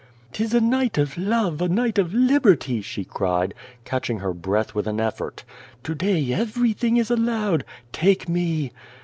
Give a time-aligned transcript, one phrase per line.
[0.31, 1.61] "'Tis a night of love!
[1.61, 3.53] A night of libei ty!" she cried,
[3.85, 5.43] catcliing her breath with an effort.
[5.83, 7.63] "To day everything is allowed.
[7.91, 8.71] Take me!"